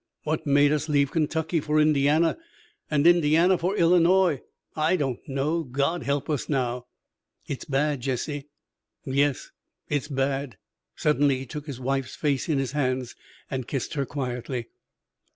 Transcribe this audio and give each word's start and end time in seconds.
"What 0.23 0.47
made 0.47 0.71
us 0.71 0.89
leave 0.89 1.11
Kentucky 1.11 1.59
for 1.59 1.79
Indiana, 1.79 2.35
and 2.89 3.05
Indiana 3.05 3.55
for 3.55 3.75
Illinois? 3.77 4.41
I 4.75 4.95
don't 4.95 5.19
know. 5.29 5.61
God 5.63 6.01
help 6.01 6.27
us 6.27 6.49
now!" 6.49 6.87
"It's 7.47 7.65
bad, 7.65 8.01
Jesse." 8.01 8.47
"Yes, 9.05 9.51
it's 9.89 10.07
bad." 10.07 10.57
Suddenly 10.95 11.37
he 11.37 11.45
took 11.45 11.67
his 11.67 11.79
wife's 11.79 12.15
face 12.15 12.49
in 12.49 12.57
his 12.57 12.71
hands 12.71 13.15
and 13.51 13.67
kissed 13.67 13.93
her 13.93 14.07
quietly. 14.07 14.69